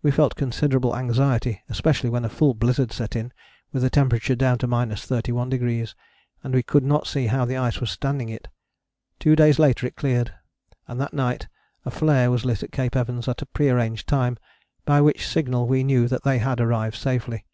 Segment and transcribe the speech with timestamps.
[0.00, 3.32] We felt considerable anxiety, especially when a full blizzard set in
[3.72, 5.92] with a temperature down to 31°,
[6.44, 8.46] and we could not see how the ice was standing it.
[9.18, 10.32] Two days later it cleared,
[10.86, 11.48] and that night
[11.84, 14.38] a flare was lit at Cape Evans at a pre arranged time,
[14.84, 17.44] by which signal we knew that they had arrived safely.